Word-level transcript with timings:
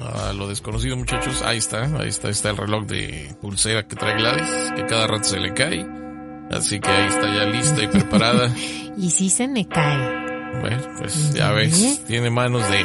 a 0.00 0.32
lo 0.32 0.48
desconocido, 0.48 0.96
muchachos. 0.96 1.42
Ahí 1.42 1.58
está, 1.58 1.84
ahí 1.98 2.08
está, 2.08 2.28
está 2.28 2.50
el 2.50 2.56
reloj 2.56 2.86
de 2.86 3.34
pulsera 3.40 3.86
que 3.86 3.96
trae 3.96 4.16
Gladys, 4.16 4.72
que 4.74 4.86
cada 4.86 5.06
rato 5.06 5.24
se 5.24 5.38
le 5.38 5.54
cae. 5.54 5.86
Así 6.50 6.80
que 6.80 6.90
ahí 6.90 7.08
está 7.08 7.34
ya 7.34 7.44
lista 7.46 7.82
y 7.82 7.86
preparada. 7.86 8.54
y 8.96 9.10
si 9.10 9.30
se 9.30 9.48
me 9.48 9.66
cae. 9.66 10.22
Bueno, 10.60 10.82
pues 10.98 11.32
ya 11.32 11.50
ves, 11.52 12.04
tiene 12.06 12.30
manos 12.30 12.62
de, 12.70 12.84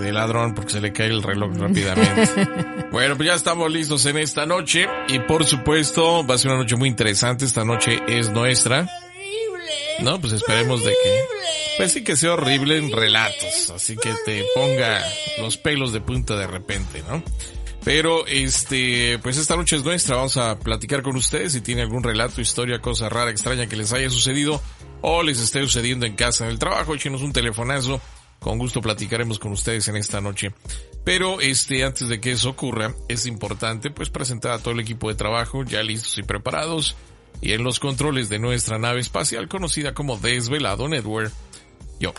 de, 0.00 0.12
ladrón 0.12 0.54
porque 0.54 0.72
se 0.72 0.80
le 0.80 0.92
cae 0.92 1.06
el 1.06 1.22
reloj 1.22 1.56
rápidamente. 1.56 2.28
bueno, 2.92 3.16
pues 3.16 3.26
ya 3.26 3.34
estamos 3.34 3.70
listos 3.72 4.04
en 4.06 4.18
esta 4.18 4.44
noche 4.44 4.86
y 5.08 5.18
por 5.20 5.44
supuesto 5.44 6.26
va 6.26 6.34
a 6.34 6.38
ser 6.38 6.50
una 6.50 6.60
noche 6.60 6.76
muy 6.76 6.88
interesante. 6.88 7.46
Esta 7.46 7.64
noche 7.64 8.00
es 8.06 8.30
nuestra. 8.30 8.86
No, 10.00 10.20
pues 10.20 10.34
esperemos 10.34 10.84
de 10.84 10.90
que 10.90 11.24
pues 11.80 11.92
sí 11.94 12.04
que 12.04 12.14
sea 12.14 12.34
horrible 12.34 12.76
en 12.76 12.92
relatos, 12.92 13.70
así 13.74 13.96
que 13.96 14.12
te 14.26 14.44
ponga 14.54 15.02
los 15.40 15.56
pelos 15.56 15.94
de 15.94 16.02
punta 16.02 16.36
de 16.36 16.46
repente, 16.46 17.02
¿no? 17.08 17.22
Pero 17.82 18.26
este, 18.26 19.18
pues 19.22 19.38
esta 19.38 19.56
noche 19.56 19.76
es 19.76 19.82
nuestra, 19.82 20.16
vamos 20.16 20.36
a 20.36 20.58
platicar 20.58 21.00
con 21.00 21.16
ustedes 21.16 21.54
si 21.54 21.62
tiene 21.62 21.80
algún 21.80 22.02
relato, 22.02 22.42
historia, 22.42 22.82
cosa 22.82 23.08
rara, 23.08 23.30
extraña 23.30 23.66
que 23.66 23.76
les 23.76 23.94
haya 23.94 24.10
sucedido 24.10 24.60
o 25.00 25.22
les 25.22 25.40
esté 25.40 25.62
sucediendo 25.62 26.04
en 26.04 26.16
casa, 26.16 26.44
en 26.44 26.50
el 26.50 26.58
trabajo, 26.58 26.94
échenos 26.94 27.22
un 27.22 27.32
telefonazo, 27.32 27.98
con 28.40 28.58
gusto 28.58 28.82
platicaremos 28.82 29.38
con 29.38 29.52
ustedes 29.52 29.88
en 29.88 29.96
esta 29.96 30.20
noche. 30.20 30.52
Pero 31.02 31.40
este, 31.40 31.82
antes 31.82 32.10
de 32.10 32.20
que 32.20 32.32
eso 32.32 32.50
ocurra, 32.50 32.94
es 33.08 33.24
importante 33.24 33.90
pues 33.90 34.10
presentar 34.10 34.52
a 34.52 34.58
todo 34.58 34.74
el 34.74 34.80
equipo 34.80 35.08
de 35.08 35.14
trabajo 35.14 35.64
ya 35.64 35.82
listos 35.82 36.18
y 36.18 36.24
preparados 36.24 36.94
y 37.40 37.52
en 37.52 37.64
los 37.64 37.80
controles 37.80 38.28
de 38.28 38.38
nuestra 38.38 38.78
nave 38.78 39.00
espacial 39.00 39.48
conocida 39.48 39.94
como 39.94 40.18
Desvelado 40.18 40.86
Network 40.86 41.32
yo. 42.00 42.12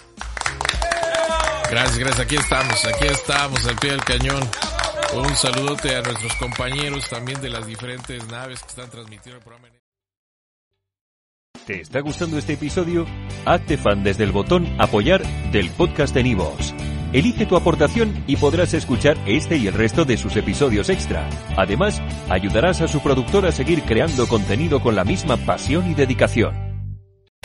Gracias, 1.70 1.98
gracias. 1.98 2.20
Aquí 2.22 2.36
estamos, 2.36 2.86
aquí 2.86 3.08
estamos 3.08 3.66
al 3.66 3.76
pie 3.78 3.92
del 3.92 4.04
cañón. 4.04 4.42
Un 5.14 5.36
saludote 5.36 5.96
a 5.96 6.02
nuestros 6.02 6.34
compañeros 6.36 7.10
también 7.10 7.42
de 7.42 7.50
las 7.50 7.66
diferentes 7.68 8.26
naves 8.28 8.62
que 8.62 8.68
están 8.68 8.90
transmitiendo 8.90 9.38
el 9.40 9.44
programa. 9.44 9.68
¿Te 11.66 11.82
está 11.82 12.00
gustando 12.00 12.38
este 12.38 12.54
episodio? 12.54 13.06
Hazte 13.46 13.78
fan 13.78 14.04
desde 14.04 14.24
el 14.24 14.32
botón 14.32 14.68
apoyar 14.80 15.22
del 15.52 15.70
podcast 15.72 16.14
de 16.14 16.24
Nivos. 16.24 16.74
Elige 17.14 17.46
tu 17.46 17.56
aportación 17.56 18.24
y 18.26 18.38
podrás 18.38 18.74
escuchar 18.74 19.18
este 19.26 19.58
y 19.58 19.68
el 19.68 19.74
resto 19.74 20.06
de 20.06 20.18
sus 20.18 20.36
episodios 20.38 20.90
extra. 20.90 21.30
Además, 21.58 22.02
ayudarás 22.30 22.82
a 22.82 22.88
su 22.88 23.02
productor 23.02 23.46
a 23.46 23.52
seguir 23.52 23.84
creando 23.84 24.28
contenido 24.28 24.82
con 24.82 24.96
la 24.96 25.04
misma 25.04 25.38
pasión 25.38 25.92
y 25.92 25.94
dedicación. 25.94 26.71